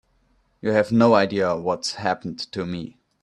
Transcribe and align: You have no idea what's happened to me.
You 0.63 0.71
have 0.71 0.91
no 0.91 1.13
idea 1.13 1.55
what's 1.55 1.93
happened 1.93 2.39
to 2.53 2.65
me. 2.65 2.97